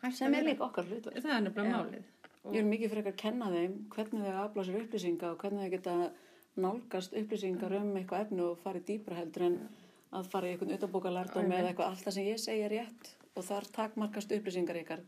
Hætt 0.00 0.16
sem 0.16 0.32
að 0.32 0.38
er 0.38 0.46
líka 0.48 0.64
okkar 0.64 0.86
hlut 0.88 1.08
Það 1.12 1.34
er 1.34 1.42
nefnilega 1.44 1.76
málið. 1.76 2.04
Og, 2.40 2.54
Ég 2.54 2.62
er 2.62 2.68
mikið 2.70 2.92
frekar 2.94 3.12
að 3.12 3.18
kenna 3.20 3.48
þeim 3.52 3.72
hvernig 3.92 4.22
þau 4.24 4.38
afla 4.42 4.62
sér 4.64 4.78
upplýsinga 4.80 5.28
og 5.28 5.42
hvernig 5.42 5.66
þau 5.66 5.72
geta 5.74 5.96
nálgast 6.64 7.16
upplýsingar 7.20 7.74
um 7.76 7.90
eitthvað 8.00 8.24
efni 8.24 8.44
og 8.46 8.62
farið 8.62 8.86
dýpra 8.88 9.18
heldur 9.18 9.44
en 9.50 9.58
að 10.16 10.30
fara 10.32 10.48
í 10.48 10.54
eitthvað 10.54 10.72
utanbókalærdum 10.78 11.52
eða 11.52 11.68
eitthvað. 11.74 11.90
Allt 11.92 12.06
það 12.06 12.16
sem 12.16 12.30
ég 12.30 12.40
segi 12.40 12.64
er 12.64 12.74
rétt 12.78 13.10
og 13.36 13.46
þar 13.50 13.68
takmarkast 13.76 14.32
upplýsingar 14.38 14.80
ykkar. 14.80 15.04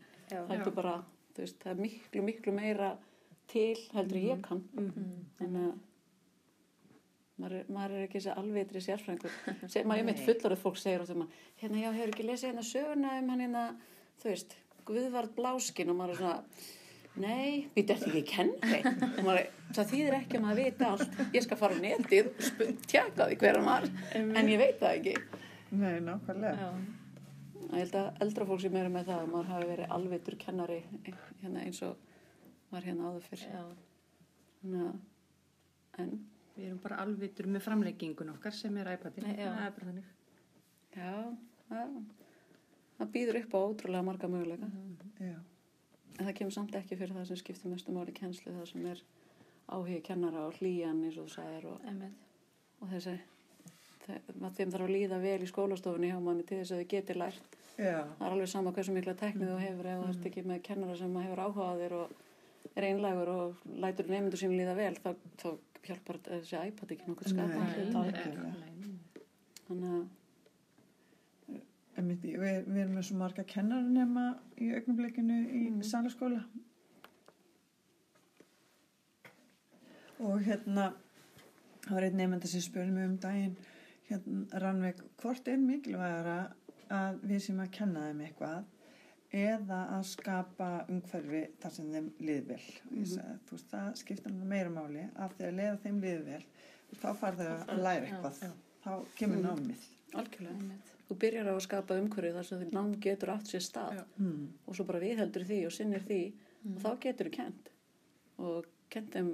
bara, 0.77 0.93
veist, 1.39 1.57
það 1.63 1.73
er 1.73 1.81
miklu, 1.87 2.23
miklu 2.29 2.53
meira 2.53 2.91
til 3.49 3.73
heldur 3.97 4.21
en 4.21 4.29
ég 4.29 4.45
kann. 4.45 4.63
Þannig 5.41 5.65
að 5.71 5.73
maður 7.41 7.57
er, 7.59 7.65
maður 7.73 7.95
er 7.97 8.05
ekki 8.07 8.19
þessi 8.19 8.35
alvitri 8.37 8.83
sérfrængur. 8.85 9.35
Sem 9.71 9.87
maður 9.89 10.03
einmitt 10.03 10.21
fullorðið 10.27 10.61
fólk 10.61 10.79
segir 10.81 11.05
þeim 11.09 11.25
að, 11.25 11.41
hérna, 11.63 11.81
já, 11.81 11.89
hefur 11.97 12.13
ekki 12.13 12.27
lesið 12.29 12.49
hérna 12.51 12.65
söguna 12.69 13.17
um 13.19 13.33
hann 13.33 13.43
hérna, 13.47 13.65
þú 14.21 14.31
veist, 14.31 14.55
Guðvard 14.87 15.35
Bláskin 15.37 15.91
og 15.93 15.99
maður 15.99 16.15
er 16.15 16.21
svona, 16.21 16.63
nei, 17.23 17.69
við 17.75 17.93
þetta 17.93 18.09
ekki 18.09 18.23
kennari. 18.33 18.81
Og 19.13 19.21
maður 19.23 19.39
er, 19.43 19.53
það 19.77 19.93
þýðir 19.93 20.17
ekki 20.19 20.39
að 20.39 20.43
maður 20.47 20.63
vita 20.63 20.89
allt. 20.91 21.21
Ég 21.37 21.45
skal 21.45 21.59
fara 21.61 21.77
á 21.79 21.83
netið 21.85 22.33
og 22.33 22.83
tjekka 22.91 23.29
því 23.29 23.39
hver 23.43 23.59
hann 23.61 23.69
var, 23.69 23.87
en 24.19 24.51
ég 24.51 24.59
veit 24.61 24.81
það 24.81 24.99
ekki. 24.99 25.15
Nei, 25.73 25.95
nákvæmlega. 26.05 26.67
já, 26.67 26.99
Ég 27.73 27.79
held 27.79 27.95
að 27.97 28.19
eldra 28.21 28.45
fólk 28.45 28.61
sem 28.61 28.75
eru 28.77 28.89
með 28.93 29.07
það, 29.07 29.21
að 29.23 29.29
maður 29.31 29.47
hafi 29.49 29.67
verið 29.71 29.93
alvitur 29.95 30.35
kennari 30.37 30.75
hérna 31.41 31.63
eins 31.63 31.79
og 31.87 32.11
var 32.69 32.85
hérna 32.85 33.09
áður 33.09 33.23
fyrr. 33.31 33.45
en, 36.03 36.11
Við 36.53 36.67
erum 36.67 36.81
bara 36.83 36.99
alvitur 37.01 37.47
með 37.49 37.65
framleggingun 37.65 38.33
okkar 38.35 38.53
sem 38.53 38.75
er 38.77 38.91
iPadin. 38.93 39.25
Nei, 39.25 39.39
já. 39.39 39.49
Það 39.49 39.65
er 39.65 39.73
bara 39.77 39.87
þannig. 39.89 40.11
já, 40.93 41.13
það, 41.69 41.95
það 42.99 43.11
býður 43.15 43.39
upp 43.39 43.55
á 43.57 43.59
ótrúlega 43.63 44.07
marga 44.09 44.29
möguleika. 44.29 44.69
Já. 45.17 45.37
En 46.13 46.27
það 46.27 46.35
kemur 46.39 46.53
samt 46.53 46.75
ekki 46.77 46.97
fyrir 46.99 47.17
það 47.17 47.29
sem 47.31 47.39
skiptir 47.41 47.73
mestu 47.73 47.95
máli 47.95 48.13
í 48.13 48.17
kennslu, 48.19 48.53
það 48.53 48.69
sem 48.69 48.85
er 48.91 49.01
áhugi 49.73 50.01
kennara 50.05 50.43
og 50.45 50.59
hlýjan 50.59 51.01
eins 51.07 51.17
og 51.17 51.29
þú 51.29 51.33
sagðir 51.33 51.65
og, 51.71 51.87
og 52.83 52.91
þessi, 52.91 53.15
þeim 54.05 54.73
þarf 54.75 54.85
að 54.85 54.93
líða 54.93 55.19
vel 55.23 55.39
í 55.41 55.49
skólastofunni 55.49 56.11
hjá 56.11 56.19
manni 56.21 56.45
til 56.45 56.59
þess 56.61 56.75
að 56.75 56.83
þau 56.83 56.91
geti 56.93 57.17
lært. 57.17 57.57
Já. 57.79 58.03
Það 58.19 58.27
er 58.27 58.35
alveg 58.35 58.51
sama 58.51 58.75
hversu 58.75 58.93
mikla 58.93 59.15
teknið 59.17 59.49
þú 59.49 59.57
hefur 59.63 59.89
ef 59.89 60.03
þú 60.03 60.09
ert 60.11 60.29
ekki 60.29 60.45
með 60.45 60.61
kennara 60.67 60.97
sem 60.99 61.17
hefur 61.23 61.41
áhuga 61.47 61.71
á 61.73 61.73
þér 61.81 61.97
og 62.03 62.13
einlægur 62.75 63.31
og 63.33 63.69
lætur 63.83 64.09
nefndu 64.11 64.39
sín 64.39 64.55
líða 64.57 64.75
vel, 64.77 64.95
þá, 65.03 65.13
þá 65.41 65.49
hjálpar 65.83 66.19
þessi 66.25 66.59
iPad 66.69 66.93
ekki 66.95 67.09
nokkuð 67.09 67.33
skapa. 67.33 67.61
Þannig 69.67 69.95
að, 71.97 72.09
við, 72.09 72.27
við 72.33 72.81
erum 72.83 72.97
með 72.97 73.07
svo 73.07 73.19
marga 73.19 73.45
kennarnema 73.47 74.27
í 74.59 74.69
augnablikinu 74.75 75.39
í 75.43 75.63
mm. 75.69 75.81
salaskóla 75.87 76.43
og 80.23 80.43
hérna 80.45 80.89
það 81.83 81.95
var 81.97 82.07
einn 82.07 82.19
nefnda 82.19 82.49
sem 82.49 82.63
spurði 82.63 82.95
mig 82.95 83.09
um 83.09 83.15
daginn 83.21 83.55
hérna 84.09 84.61
Rannveig, 84.63 85.01
hvort 85.21 85.47
er 85.51 85.59
mikilvægara 85.61 86.37
að 86.93 87.19
við 87.27 87.43
sem 87.47 87.59
að 87.63 87.73
kenna 87.77 88.07
þeim 88.09 88.23
eitthvað 88.27 88.72
eða 89.33 89.79
að 89.97 90.03
skapa 90.11 90.67
umhverfi 90.93 91.43
þar 91.63 91.71
sem 91.73 91.87
þeim 91.93 92.09
liði 92.21 92.43
vel 92.51 92.59
og 92.91 92.97
ég 92.99 93.07
sagði, 93.15 93.37
þú 93.47 93.55
veist, 93.57 93.69
það 93.71 93.87
skiptir 94.03 94.35
meira 94.53 94.69
máli 94.73 95.05
af 95.25 95.33
því 95.37 95.47
að 95.47 95.55
leiða 95.59 95.77
þeim 95.85 96.01
liði 96.03 96.23
vel 96.27 96.43
þá 97.01 97.07
fara 97.17 97.37
þau 97.39 97.73
að 97.73 97.81
læra 97.87 98.09
eitthvað 98.09 98.41
þá 98.83 98.91
kemur 99.17 99.37
Mhm. 99.37 99.45
námið 99.49 99.89
Algjörlega. 100.13 100.75
Þú 101.09 101.15
byrjar 101.23 101.47
á 101.49 101.53
að 101.57 101.63
skapa 101.65 101.95
umhverju 101.97 102.33
þar 102.35 102.45
sem 102.45 102.59
því 102.59 102.67
nám 102.75 102.91
getur 103.01 103.29
átt 103.33 103.47
sér 103.49 103.63
stað 103.65 103.95
Já. 103.97 104.03
mm. 104.19 104.43
og 104.67 104.75
svo 104.77 104.85
bara 104.85 104.99
viðheldur 105.01 105.45
því 105.49 105.57
og 105.65 105.71
sinnir 105.73 106.03
því 106.05 106.19
og 106.69 106.77
þá 106.83 106.99
getur 107.01 107.29
þú 107.29 107.31
kent 107.33 107.69
og 108.37 108.65
kentum 108.93 109.31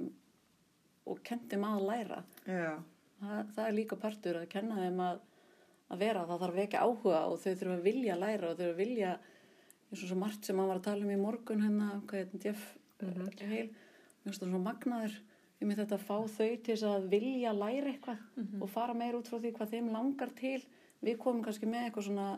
og 1.06 1.20
kentum 1.24 1.64
að 1.68 1.84
læra. 1.90 2.22
Já, 2.46 2.78
Það, 3.20 3.50
það 3.54 3.66
er 3.68 3.72
líka 3.76 3.96
partur 4.00 4.36
að 4.40 4.48
kenna 4.48 4.76
þeim 4.80 5.00
að, 5.04 5.18
að 5.92 5.98
vera. 6.00 6.20
Það 6.24 6.40
þarf 6.40 6.54
vekja 6.56 6.80
áhuga 6.86 7.18
og 7.28 7.38
þau 7.42 7.52
þurfa 7.60 7.74
að 7.76 7.82
vilja 7.84 8.16
læra 8.16 8.48
og 8.48 8.56
þau 8.56 8.62
þurfa 8.64 8.72
að 8.72 8.80
vilja 8.80 9.10
eins 9.90 10.02
og 10.04 10.08
svo 10.08 10.18
margt 10.20 10.46
sem 10.46 10.56
maður 10.56 10.72
var 10.72 10.80
að 10.80 10.86
tala 10.88 11.06
um 11.06 11.10
í 11.14 11.18
morgun 11.20 11.64
hérna, 11.64 11.88
hvað 12.06 12.20
er 12.20 12.30
þetta, 12.30 12.44
Jeff 12.46 12.76
mm 13.00 13.50
Heil, 13.50 13.68
mér 13.70 14.28
finnst 14.28 14.42
það 14.42 14.50
svona 14.50 14.64
magnaður 14.66 15.14
ég 15.60 15.68
með 15.68 15.78
þetta 15.82 15.96
að 15.96 16.06
fá 16.08 16.16
þau 16.36 16.48
til 16.50 16.74
þess 16.74 16.86
að 16.88 17.06
vilja 17.12 17.52
læra 17.56 17.90
eitthvað 17.92 18.62
og 18.62 18.70
fara 18.72 18.94
meir 18.96 19.16
út 19.16 19.28
frá 19.28 19.38
því 19.40 19.52
hvað 19.56 19.72
þeim 19.74 19.88
langar 19.92 20.32
til. 20.36 20.60
Við 21.00 21.16
komum 21.20 21.42
kannski 21.44 21.68
með 21.68 21.86
eitthvað 21.88 22.06
svona 22.10 22.28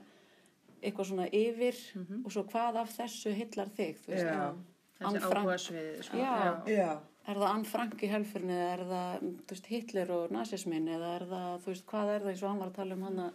eitthvað 0.82 1.09
svona 1.12 1.26
yfir 1.35 1.78
og 2.25 2.30
svo 2.35 2.42
hvað 2.50 2.78
af 2.82 2.92
þessu 2.97 3.32
hillar 3.35 3.71
þig 3.76 3.99
þú 4.02 4.12
veist, 4.12 4.26
Já. 4.26 4.54
Anne 5.02 5.18
Þessi 5.18 5.30
Frank. 5.32 5.47
áhuga 5.47 5.59
svið, 5.59 6.02
sko. 6.06 6.18
Já. 6.18 6.62
já, 6.71 6.90
er 7.26 7.38
það 7.42 7.49
Anne 7.50 7.71
Frank 7.71 8.02
í 8.02 8.11
helfurni 8.11 8.54
eða 8.54 8.73
er 8.73 8.82
það 8.92 9.25
veist, 9.52 9.71
Hitler 9.71 10.12
og 10.14 10.35
nazismin 10.35 10.90
eða 10.94 11.14
er 11.18 11.25
það, 11.30 11.56
þú 11.64 11.73
veist, 11.73 11.87
hvað 11.90 12.12
er 12.14 12.21
það 12.26 12.32
eins 12.32 12.42
og 12.42 12.50
hann 12.52 12.62
var 12.62 12.71
að 12.71 12.78
tala 12.80 12.99
um 12.99 13.06
hana 13.09 13.28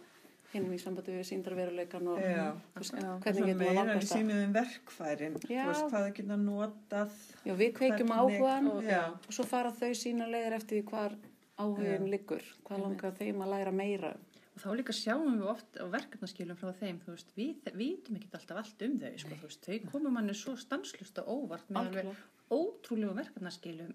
hinn 0.52 0.68
í 0.72 0.78
sambandi 0.80 1.12
við 1.12 1.26
síndarveruleikan 1.28 2.06
og 2.08 2.20
Já. 2.22 2.44
þú 2.74 2.80
veist, 2.82 2.94
Já. 2.96 3.08
hvernig 3.24 3.44
getum 3.44 3.48
við 3.48 3.58
meira 3.58 3.72
við 3.82 3.88
nálgast 3.90 4.12
það 4.12 4.18
sínum 4.18 4.38
þeim 4.42 4.54
verkfærin 4.58 5.34
þú 5.42 5.50
Já. 5.52 5.64
veist 5.68 5.84
hvað 5.88 6.04
það 6.06 6.14
geta 6.18 6.38
notað 6.44 7.18
Já, 7.44 7.52
við 7.62 7.72
kveikjum 7.78 8.14
áhugan 8.18 8.70
og- 8.72 8.88
og 9.28 9.32
svo 9.36 9.44
fara 9.44 9.70
þau 9.72 9.90
sína 9.94 10.28
leiðir 10.30 10.56
eftir 10.56 10.80
því 10.82 10.84
hvar 10.90 11.16
áhugin 11.58 12.08
liggur, 12.10 12.42
hvað 12.64 12.82
langar 12.86 13.12
þeim 13.18 13.42
að 13.44 13.52
læra 13.54 13.72
meira 13.72 14.14
um. 14.14 14.24
Og 14.58 14.62
þá 14.64 14.70
líka 14.74 14.92
sjáum 14.92 15.36
við 15.38 15.46
oft 15.46 15.76
á 15.78 15.86
verkefnaskilum 15.86 16.56
frá 16.58 16.72
þeim, 16.74 16.96
þú 17.04 17.12
veist, 17.14 17.28
við 17.36 17.54
vitum 17.78 18.16
ekki 18.18 18.28
alltaf 18.34 18.56
allt 18.58 18.82
um 18.82 18.98
þau, 18.98 19.12
sko, 19.18 19.34
þú 19.38 19.46
veist, 19.46 19.66
þau 19.68 19.90
komum 19.92 20.12
manni 20.18 20.34
svo 20.34 20.56
stanslust 20.58 21.18
og 21.22 21.28
óvart 21.28 21.68
með 21.70 21.78
alveg 21.78 22.06
ótrúlegu 22.50 23.14
verkefnaskilum 23.14 23.92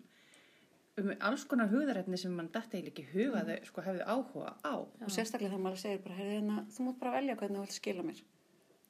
um 1.01 1.09
alls 1.25 1.43
konar 1.49 1.71
hugðarefni 1.71 2.17
sem 2.21 2.33
mann 2.37 2.51
dætti 2.53 2.77
eiginlega 2.77 2.91
ekki 2.93 3.05
huga 3.13 3.41
þau, 3.47 3.55
sko, 3.69 3.83
hefðu 3.87 4.03
áhuga 4.13 4.53
á. 4.61 4.73
og 4.77 5.09
sérstaklega 5.09 5.53
þegar 5.53 5.63
maður 5.65 5.81
segir 5.81 6.01
bara, 6.03 6.17
heyrðu 6.19 6.35
hérna, 6.37 6.57
þú 6.69 6.87
mátt 6.87 6.99
bara 6.99 7.13
velja 7.17 7.37
hvernig 7.39 7.57
þú 7.57 7.65
vilt 7.65 7.77
skila 7.77 8.05
mér. 8.05 8.19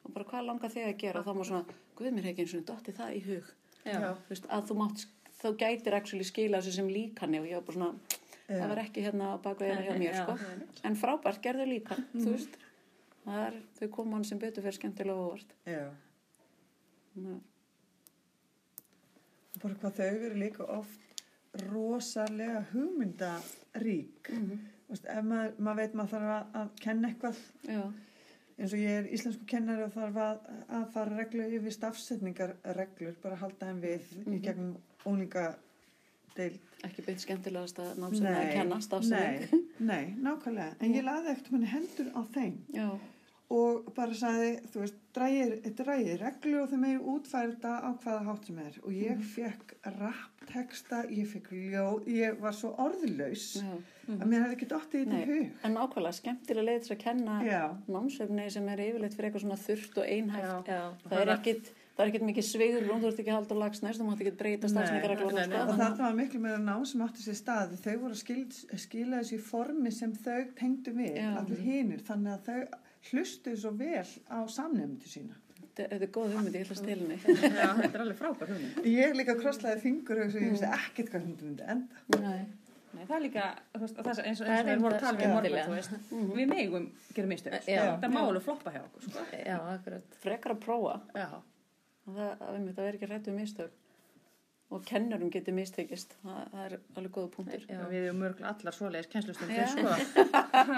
Og 0.03 0.15
bara 0.15 0.27
hvað 0.27 0.47
langar 0.49 0.73
þig 0.73 0.87
að 0.89 0.97
gera? 1.03 1.21
Og 1.21 1.27
þá 1.27 1.37
má 1.37 1.43
svona, 1.47 1.77
guð 1.95 2.09
mér 2.09 2.27
hefði 2.27 2.33
ekki 2.33 2.43
eins 2.43 2.55
og 2.57 2.65
dotti 2.71 2.95
það 2.97 3.13
í 3.13 3.21
hug. 3.29 3.53
Já. 3.83 3.95
þú 3.99 4.33
veist, 4.33 4.49
að 4.55 4.67
þú 4.67 4.77
mátt 4.79 5.05
þá 5.39 5.47
gætir 5.63 5.95
actually 5.97 6.27
skila 6.27 6.59
þessu 6.59 6.75
sem 6.77 6.91
líkani 6.91 7.39
og 7.39 7.47
ég 7.47 7.59
var 7.59 7.65
bara 7.67 7.77
svona, 7.79 8.19
það 8.47 8.67
var 8.73 8.83
ekki 8.83 9.03
hérna 9.03 9.31
á 9.31 9.35
baku 9.43 9.67
eða 9.67 9.87
hjá 9.87 9.95
mér, 9.99 10.13
Já. 10.13 10.23
sko. 10.23 10.37
en 10.87 10.99
frábært, 10.99 11.41
gerðu 11.43 11.67
líkan, 11.71 12.05
þú 12.13 12.27
veist. 12.35 12.59
Það 13.23 13.41
er, 13.47 13.59
þau 13.79 13.87
koma 13.95 14.17
hann 14.17 14.27
sem 14.27 14.39
betur 14.39 14.65
fyrir 14.65 14.75
skemmtilega 14.75 15.23
óvart. 15.23 15.55
Já. 15.63 15.83
Bara 19.63 19.77
hvað 19.79 19.99
þau 19.99 20.07
eru 20.09 20.39
líka 20.41 20.67
oft 20.67 21.12
rosalega 21.69 22.63
hugmyndarík. 22.71 24.31
Mhm. 24.31 24.63
Þú 24.83 24.95
veist, 24.95 25.05
ef 25.09 25.23
maður, 25.25 25.53
maður 25.59 25.81
veit 25.81 25.93
maður 25.93 26.11
þarf 26.13 26.31
að, 26.33 26.49
að 26.61 26.73
kenna 26.81 27.09
eitthvað. 27.09 27.37
Já, 27.67 27.83
eins 28.57 28.73
og 28.73 28.79
ég 28.79 28.97
er 28.99 29.11
íslensku 29.17 29.45
kennari 29.49 29.85
og 29.87 29.93
þarf 29.95 30.19
að, 30.23 30.49
að 30.77 30.83
fara 30.93 31.17
reglu 31.17 31.45
yfir 31.57 31.75
stafsetningarreglur 31.77 33.15
bara 33.23 33.39
halda 33.41 33.69
þeim 33.69 33.79
við 33.81 34.11
í 34.27 34.41
gegnum 34.43 34.75
óninga 35.09 35.47
deil 36.37 36.53
ekki 36.83 37.05
beint 37.05 37.23
skemmtilegast 37.23 37.79
að 37.81 37.97
námsum 38.01 38.27
að 38.29 38.51
kenna 38.51 38.79
stafsending 38.83 39.51
nei, 39.53 39.89
nei, 39.89 40.05
nákvæmlega. 40.25 40.77
En 40.83 40.95
ég 40.97 41.05
laði 41.05 41.33
ekkert 41.33 41.51
manni 41.53 41.71
hendur 41.71 42.09
á 42.13 42.21
þeim. 42.35 42.55
Já, 42.75 42.87
og 43.53 43.89
bara 43.95 44.15
sagði, 44.17 44.51
þú 44.71 44.83
veist, 44.83 44.99
drægir, 45.13 45.55
drægir 45.77 46.21
reglu 46.23 46.61
og 46.63 46.69
þau 46.71 46.79
megi 46.81 47.01
útfæra 47.13 47.51
þetta 47.51 47.73
á 47.83 47.89
hvaða 48.03 48.27
hátt 48.29 48.47
sem 48.49 48.61
er. 48.63 48.77
Og 48.83 48.95
ég 48.97 49.25
fekk 49.33 49.75
rappteksta, 49.99 51.03
ég 51.11 51.27
fekk 51.29 51.51
ljóð, 51.53 52.07
ég 52.09 52.39
var 52.41 52.55
svo 52.57 52.73
orðlaus 52.81 53.49
já 53.61 53.73
að 54.03 54.25
mér 54.27 54.43
hefði 54.43 54.55
ekki 54.57 54.67
þetta 54.71 54.99
í 54.99 55.05
Nei, 55.07 55.21
hug. 55.27 55.45
en 55.63 55.77
nákvæmlega 55.77 56.17
skemmtilega 56.17 56.67
leið 56.67 56.81
til 56.83 56.95
að 56.95 56.99
kenna 57.03 57.37
Já, 57.45 57.61
námsefni 57.87 58.49
sem 58.51 58.67
er 58.73 58.83
yfirleitt 58.83 59.15
fyrir 59.15 59.29
eitthvað 59.29 59.45
svona 59.45 59.59
þurft 59.61 60.01
og 60.01 60.11
einhæft. 60.15 60.71
Já. 60.73 60.81
það 61.07 61.21
er 61.21 61.31
ekkit 61.37 61.71
það 61.93 62.03
er 62.03 62.11
ekkit 62.11 62.25
mikið 62.27 62.47
svegur 62.49 62.87
þú 62.89 62.97
ert 62.99 63.21
ekki 63.21 63.31
að 63.31 63.37
halda 63.37 63.55
á 63.55 63.61
lagsnæst 63.63 64.01
þú 64.01 64.07
mátt 64.09 64.23
ekki 64.23 64.35
breyta 64.41 64.71
nei, 64.73 64.79
nei, 64.81 65.11
og 65.13 65.33
sko. 65.45 65.77
þetta 65.79 66.03
var 66.03 66.15
miklu 66.17 66.41
meira 66.43 66.59
ná 66.59 66.73
sem 66.89 67.03
átti 67.05 67.23
sér 67.23 67.37
stað. 67.37 67.75
Þau 67.83 67.93
voru 68.01 68.17
að 68.17 68.21
skil, 68.23 68.39
skila 68.81 69.19
þessu 69.21 69.37
í 69.37 69.43
formi 69.45 69.93
sem 69.93 70.15
þau 70.25 70.39
tengdu 70.57 70.95
við, 70.97 71.19
allir 71.37 71.61
hinir 71.63 72.01
þannig 72.07 72.33
að 72.33 72.49
þau 72.49 72.81
hlustuðu 73.11 73.59
svo 73.59 73.73
vel 73.79 74.07
á 74.31 74.37
samnefndu 74.47 75.09
sína. 75.11 75.39
þetta 75.63 75.87
þetta 75.91 76.07
er 76.07 76.11
góð 76.15 76.35
hugmynd, 76.37 76.57
ég 76.57 76.65
ætla 76.65 76.75
að 76.75 76.81
stila 76.81 77.01
henni 77.01 77.17
Já, 77.59 77.69
þetta 77.79 77.93
er 77.93 78.03
alveg 78.05 78.19
frábær 78.19 78.51
hugmynd. 78.53 78.83
Ég 78.93 79.15
líka 79.17 79.37
krosslaði 79.39 79.81
fingur 79.83 80.21
og 80.23 80.35
ég 80.37 80.51
vissi 80.53 80.69
ekkert 80.69 81.13
hvað 81.13 81.25
hún 81.25 81.39
myndi 81.41 81.71
enda. 81.75 82.03
Nei. 82.19 82.43
Nei, 82.93 83.05
það 83.09 83.15
er 83.15 83.23
líka, 83.23 83.43
veist, 83.81 83.97
og 83.97 84.05
það 84.05 84.19
er 84.21 84.27
eins 84.29 84.41
og 84.41 84.47
Það 84.47 84.53
eins 84.53 84.59
er 84.59 84.67
og 84.67 84.69
við 84.69 84.83
vorum 84.83 84.97
að 84.97 85.03
tala 85.03 85.13
um 85.13 85.23
í 85.23 85.29
morgun, 85.31 85.53
skemmtilega. 85.53 85.63
þú 85.65 85.77
veist, 85.77 86.35
við 86.37 86.49
megum 86.51 86.83
gera 87.17 87.29
mistök, 87.31 87.55
sko. 87.63 87.73
Já. 87.73 87.85
það 88.03 88.13
má 88.13 88.19
alveg 88.21 88.43
floppa 88.45 88.73
hjá 88.75 88.81
okkur, 88.83 89.05
sko. 89.07 89.23
Já, 89.39 89.55
akkurat. 89.71 90.17
frekar 90.21 90.53
að 90.53 90.59
prófa 90.61 90.93
Já, 91.17 91.29
og 92.05 92.19
það, 92.19 92.43
það, 92.43 92.83
er 92.85 92.99
ekki 92.99 93.09
rættu 93.09 93.33
mistök 93.33 93.79
og 94.73 94.83
kennurum 94.87 95.31
getur 95.33 95.55
mistekist. 95.57 96.15
Það, 96.23 96.43
það 96.51 96.65
er 96.65 96.75
alveg 96.97 97.11
góða 97.17 97.31
punktur. 97.35 97.65
Já. 97.69 97.81
við 97.91 98.05
erum 98.07 98.21
mörgulega 98.23 98.53
allar 98.53 98.77
svoleiðis 98.77 99.09
kennslustundir, 99.11 99.67
sko. 99.73 99.87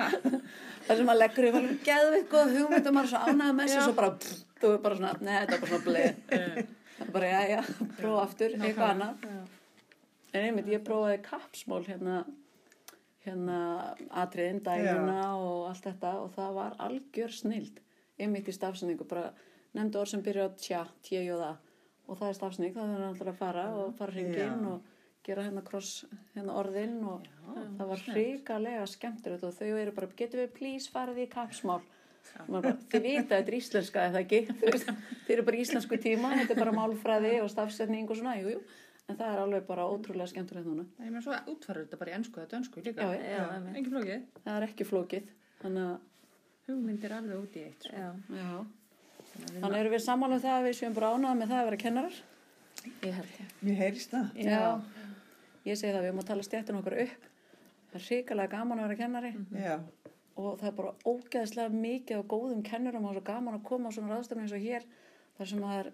það 0.87 0.99
sem 0.99 1.09
maður 1.09 1.21
leggur 1.21 1.49
yfir 1.49 1.67
geðveikt 1.85 2.31
góð 2.31 2.55
hugmynd 2.59 2.89
og 2.89 2.97
maður 2.97 3.05
er 3.05 3.11
svo 3.13 3.21
ánægð 3.29 3.59
með 3.59 3.69
þessu 3.69 3.85
svo 3.85 3.97
bara, 3.99 4.31
þú 4.61 4.71
er 4.71 4.81
bara 4.87 4.99
svona, 4.99 5.13
neða, 5.21 5.43
þetta 5.43 5.55
er 5.55 5.63
bara 5.63 5.73
svona 5.73 5.85
bleið 5.89 6.23
það 6.95 7.05
er 7.05 7.13
bara, 7.15 7.29
já, 7.31 7.53
já, 7.53 7.61
prófa 7.99 8.25
aftur 8.25 8.57
eitthvað 8.57 8.89
annað. 8.95 9.29
En 10.35 10.49
einmitt, 10.49 10.73
ég 10.73 10.83
prófaði 10.83 11.21
kapsmól 11.23 11.85
hérna 11.87 12.23
hérna 13.25 13.59
atriðin, 14.21 14.61
dæluna 14.65 15.21
og 15.39 15.69
allt 15.71 15.87
þetta 15.87 16.11
og 16.21 16.33
það 16.35 16.57
var 16.59 16.75
algjör 16.85 17.33
snild 17.33 17.79
einmitt 18.21 18.49
í 18.49 18.55
stafsendingu, 18.55 19.07
bara 19.09 19.31
nefndu 19.75 19.99
orð 19.99 20.13
sem 20.13 20.23
byrja 20.25 20.47
á 20.47 20.49
tja, 20.61 20.81
tja 21.03 21.23
og 21.33 21.41
það 21.41 21.71
og 22.05 22.19
það 22.19 22.29
er 22.29 22.37
stafsending, 22.37 22.75
það 22.75 22.93
er 22.95 23.07
alltaf 23.07 23.31
að 23.31 23.39
fara 23.39 23.65
og 23.79 23.95
fara 23.97 24.15
hringin 24.15 24.39
Já. 24.39 24.69
og 24.71 24.93
gera 25.25 25.45
hérna 25.47 25.63
kross 25.65 26.05
hérna 26.35 26.55
orðin 26.59 26.95
og 27.09 27.25
það 27.77 27.91
var 27.91 28.05
hrikalega 28.11 28.85
skemmtilegt 28.89 29.45
og 29.47 29.55
þau 29.57 29.67
eru 29.73 29.93
bara, 29.95 30.09
getur 30.19 30.43
við 30.43 30.55
please 30.59 30.91
farið 30.93 31.23
í 31.25 31.27
kapsmál 31.31 31.81
bara, 32.49 32.75
þið 32.91 33.05
vita 33.05 33.21
að 33.21 33.29
þetta 33.31 33.51
er 33.51 33.57
íslenska 33.59 34.07
eða 34.09 34.23
ekki 34.23 34.41
þið 35.25 35.35
eru 35.37 35.45
bara 35.49 35.61
íslensku 35.61 36.01
tíma 36.01 36.33
þetta 36.39 36.55
er 36.55 36.61
bara 36.61 36.75
málfræði 36.77 37.35
og 37.41 37.51
stafsetning 37.53 38.09
og 38.09 38.19
svona 38.19 38.37
jú, 38.39 38.55
jú. 38.55 38.63
en 39.09 39.19
það 39.19 39.31
er 39.31 39.43
alveg 39.45 39.67
bara 39.69 39.87
ótrúlega 39.89 40.29
skemmtilegt 40.33 40.69
núna 40.69 40.87
Ég 40.99 41.09
meina 41.09 41.25
svo 41.25 41.37
útfæður 41.53 41.85
þetta 41.85 42.01
bara 42.01 42.13
í 42.13 42.17
ennsku 42.19 42.41
eða 42.41 42.51
dönsku 42.55 42.85
líka. 42.85 43.05
Já, 43.05 43.17
já. 43.17 43.35
Já, 43.35 43.45
einmitt. 43.57 43.77
Engin 43.79 43.93
flókið. 43.95 44.25
það 44.43 44.57
er 44.57 44.67
ekki 44.69 44.89
flókið 44.89 45.31
þannig 45.61 45.89
að 45.89 46.11
Hugmyndir 46.65 47.13
alveg 47.13 47.41
út 47.43 47.57
í 47.59 47.61
eitt, 47.61 47.83
sko. 47.85 47.93
Já, 47.93 48.07
já. 48.33 48.49
Þannig 49.35 49.79
erum 49.79 49.95
við 49.95 50.03
sammála 50.05 50.37
um 50.37 50.43
það 50.45 50.57
að 50.57 50.67
við 50.67 50.77
séum 50.79 50.95
bara 50.95 51.11
ánað 51.15 51.37
með 51.39 51.51
það 51.51 51.61
að 51.61 51.69
vera 51.69 51.81
kennarar. 51.83 52.19
Ég 52.85 53.15
held 53.19 53.37
ég. 53.39 53.53
Mér 53.65 53.79
heyrist 53.81 54.13
það. 54.13 54.41
já. 54.45 54.65
ég 55.65 55.79
segi 55.79 55.93
það, 55.93 56.01
við 56.01 56.09
erum 56.09 56.21
að 56.21 56.29
tala 56.29 56.45
stjættin 56.45 56.79
okkar 56.79 56.97
upp. 57.05 57.29
Það 57.91 57.99
er 58.01 58.07
hrikalega 58.09 58.53
gaman 58.57 58.81
að 58.81 58.89
vera 58.89 58.99
kennari. 58.99 59.31
Já, 59.55 59.75
og 60.35 60.59
það 60.59 60.67
er 60.69 60.75
bara 60.79 60.93
ógeðslega 61.07 61.81
mikið 61.85 62.21
á 62.21 62.29
góðum 62.33 62.63
kennurum 62.65 63.07
og 63.07 63.15
svo 63.15 63.23
gaman 63.25 63.57
að 63.57 63.67
koma 63.69 63.91
á 63.91 63.95
svona 63.95 64.11
ráðstöfni 64.11 64.45
eins 64.45 64.55
og 64.55 64.65
hér 64.65 64.87
þar 65.37 65.51
sem 65.51 65.63
það 65.63 65.79
er 65.79 65.91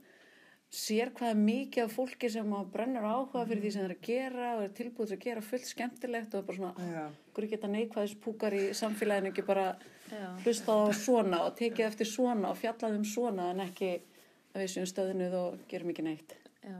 sér 0.72 1.10
hvað 1.12 1.34
er 1.34 1.40
mikið 1.40 1.84
af 1.84 1.96
fólki 1.98 2.30
sem 2.32 2.52
að 2.56 2.70
brennur 2.72 3.04
áhuga 3.04 3.44
fyrir 3.48 3.64
því 3.66 3.72
sem 3.74 3.82
það 3.82 3.90
er 3.90 3.96
að 3.96 4.06
gera 4.08 4.52
og 4.56 4.62
er 4.64 4.76
tilbúið 4.78 5.10
til 5.10 5.18
að 5.18 5.26
gera 5.26 5.42
fullt 5.44 5.68
skemmtilegt 5.68 6.38
og 6.38 6.46
bara 6.48 6.60
svona, 6.62 6.92
já, 6.94 7.02
hverju 7.36 7.50
geta 7.52 7.72
neikvæðis 7.72 8.14
púkar 8.24 8.56
í 8.56 8.62
samfélaginu 8.80 9.32
ekki 9.34 9.44
bara 9.48 9.66
Já. 10.12 10.30
hlustað 10.46 10.84
á 10.84 10.88
svona 10.96 11.42
og 11.48 11.58
tekið 11.60 11.88
eftir 11.90 12.08
svona 12.08 12.54
og 12.54 12.60
fjallað 12.60 12.96
um 13.00 13.04
svona 13.08 13.50
en 13.52 13.66
ekki 13.66 13.92
að 14.52 14.64
við 14.64 14.72
séum 14.74 14.88
stöðnuð 14.92 15.36
og 15.42 15.60
gerum 15.72 15.92
ekki 15.92 16.08
neitt 16.08 16.38
Já, 16.62 16.78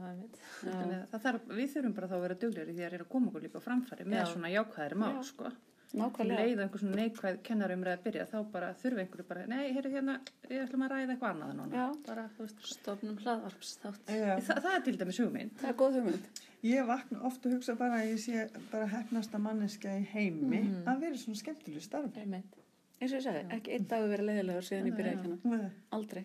það 1.10 1.22
þarf, 1.24 1.46
við 1.50 1.70
þurfum 1.74 1.94
bara 1.96 2.08
þá 2.08 2.16
að 2.16 2.24
vera 2.24 2.40
duglegri 2.46 2.74
því 2.76 2.84
að 2.86 2.92
reyna 2.92 3.04
að 3.04 3.12
koma 3.12 3.30
okkur 3.32 3.44
líka 3.44 3.60
á 3.60 3.66
framfæri 3.66 4.04
með 4.06 4.20
Já. 4.20 4.26
svona 4.30 4.52
jákvæðri 4.52 4.98
mál, 5.00 5.16
Já. 5.16 5.22
sko. 5.32 5.52
Nákvæmlega. 5.92 6.38
leið 6.40 6.52
og 6.56 6.62
einhver 6.64 6.80
svona 6.82 6.96
neikvæð 6.96 7.36
kennarumræð 7.42 7.92
að 7.98 8.02
byrja, 8.06 8.24
þá 8.32 8.38
bara 8.52 8.68
þurfi 8.82 9.02
einhverju 9.02 9.26
bara, 9.28 9.46
nei, 9.46 9.72
heyrðu 9.76 9.90
hérna, 9.92 10.14
ég 10.48 10.62
ætlum 10.66 10.84
að 10.86 10.90
ræða 10.94 11.12
eitthvað 11.16 11.34
annað 11.34 11.52
núna. 11.58 11.74
Já. 11.76 11.86
Bara, 12.06 12.24
þú 12.36 12.46
veist, 12.46 12.62
Stofnum 12.72 13.18
hlaðvarpsþátt. 13.22 14.08
Já. 14.08 14.32
Þa, 14.40 14.56
það 14.64 14.74
er 14.78 14.80
til 14.88 14.96
dæmis 15.02 15.20
hugmynd. 15.20 15.52
Það 15.60 15.68
er 15.68 15.78
góð 15.82 15.98
hugmynd. 16.00 16.40
Ég 16.62 16.86
vakna 16.86 17.22
ofta 17.28 17.48
að 17.48 17.54
hugsa 17.58 17.74
bara 17.76 18.00
að 18.00 18.10
ég 18.12 18.18
sé 18.22 18.48
bara 18.70 18.86
hefnasta 18.86 19.38
manneska 19.38 19.88
í 19.98 20.04
heimi 20.14 20.62
Mhm. 20.62 20.84
að 20.86 21.00
vera 21.00 21.14
svona 21.16 21.36
skemmtilegu 21.42 21.80
starfi. 21.82 22.20
Einmitt. 22.22 22.54
Eins 23.02 23.12
og 23.12 23.18
ég 23.18 23.24
sagði, 23.26 23.50
ekki 23.50 23.72
einn 23.74 23.86
dagur 23.90 24.08
verið 24.14 24.28
leiðilegur 24.30 24.62
síðan 24.68 24.86
ég 24.86 24.96
byrjaði 24.96 25.18
að 25.18 25.22
kenna. 25.42 25.62
Nei. 25.62 25.70
Aldrei. 25.92 26.24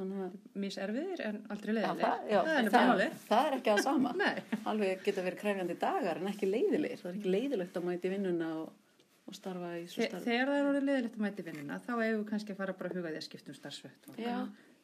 Þannig 0.00 0.20
að 0.24 0.36
Míserfiðir 0.64 1.22
en 1.28 1.38
aldrei 1.52 1.70
Já, 1.70 1.76
leiðileg. 1.76 2.00
það, 2.00 2.28
já, 2.30 2.38
það 2.40 2.58
er 2.60 2.68
það, 2.74 3.00
það 3.28 3.46
er 3.50 3.56
ekki 3.58 3.70
það 3.74 3.82
sama. 3.84 4.12
Nei. 4.22 4.60
Alveg 4.72 5.02
geta 5.04 5.24
verið 5.26 5.40
krefjandi 5.42 5.76
dagar 5.82 6.20
en 6.22 6.30
ekki 6.32 6.48
leiðilegir. 6.48 7.02
Það 7.02 7.10
er 7.10 7.18
ekki 7.20 7.34
leiðilegt 7.34 7.76
að 7.80 7.88
mæti 7.90 8.12
vinnuna 8.14 8.48
og, 8.62 8.70
og 9.28 9.36
starfa 9.36 9.72
í 9.76 9.84
svo 9.92 10.06
starfi. 10.08 10.24
Þegar 10.30 10.52
það 10.52 10.60
er 10.62 10.70
orðið 10.70 10.86
leiðilegt 10.88 11.18
að 11.20 11.24
mæti 11.26 11.46
vinnuna, 11.50 11.80
þá 11.84 11.90
eigum 12.00 12.22
við 12.22 12.28
kannski 12.32 12.54
að 12.56 12.60
fara 12.62 12.76
bara 12.80 12.90
að 12.92 12.96
huga 13.00 13.12
því 13.14 13.20
að 13.20 13.26
skipta 13.28 13.52
um 13.54 13.58
starfsvett. 13.60 14.08
Já, 14.24 14.36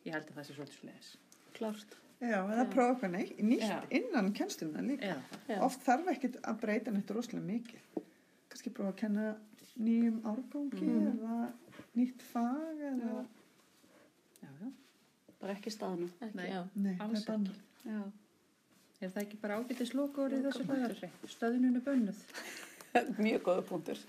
Ég 0.06 0.14
held 0.14 0.28
að 0.30 0.36
það 0.36 0.44
sé 0.50 0.54
svolítið 0.58 0.76
sliðis. 0.82 1.08
klárt. 1.56 1.96
Já, 2.20 2.36
eða 2.48 2.64
prófa 2.72 2.92
eitthvað 2.94 3.10
neitt, 3.16 3.40
nýtt 3.44 3.64
Já. 3.66 3.78
innan 3.98 4.28
kennsluna 4.36 4.84
líka. 4.86 5.16
Já. 5.50 5.56
Oft 5.66 5.82
þarf 5.84 6.06
ekkit 6.12 6.36
að 6.48 6.60
breyta 6.62 6.92
neitt 6.94 7.10
rosalega 7.12 7.44
mikið. 7.48 8.04
Kannski 8.52 8.70
prófa 8.76 8.92
að 8.92 9.00
kenna 9.02 9.26
nýjum 9.76 10.20
árgangi 10.30 10.86
Mhm. 10.86 11.10
eða 11.10 11.40
nýtt 11.98 12.22
fag 12.30 12.84
eða... 12.92 13.24
Bara 15.46 15.54
ekki 15.60 15.70
staðnum. 15.70 16.08
Ekki, 16.18 16.34
Nei. 16.40 16.46
já. 16.50 16.60
Nei, 16.74 16.94
Alls 16.98 17.12
það 17.12 17.18
er 17.20 17.26
bannað. 17.28 17.58
Já. 17.86 17.98
Er 18.98 19.10
það 19.14 19.20
ekki 19.20 19.36
bara 19.44 19.58
ágættis 19.60 19.92
lokaórið 19.94 20.40
þessu 20.48 20.64
dagar? 20.66 20.94
Stöðnunu 21.30 21.82
bönnuð. 21.86 22.22
Mjög 23.22 23.44
góða 23.46 23.62
punktur. 23.68 24.00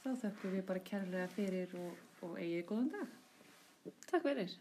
Þá 0.00 0.08
þökkum 0.22 0.54
við 0.54 0.64
bara 0.70 0.82
kærlega 0.88 1.28
fyrir 1.34 1.76
og, 1.82 2.00
og 2.24 2.40
eigið 2.40 2.64
góðan 2.70 2.88
dag. 2.94 3.12
Takk 4.08 4.24
fyrir. 4.24 4.56